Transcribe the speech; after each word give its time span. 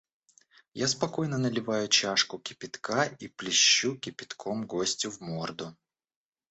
Я 0.73 0.87
спокойно 0.87 1.37
наливаю 1.37 1.87
чашку 1.87 2.39
кипятка 2.39 3.03
и 3.03 3.27
плещу 3.27 3.95
кипятком 3.95 4.65
гостю 4.65 5.11
в 5.11 5.21
морду. 5.21 5.77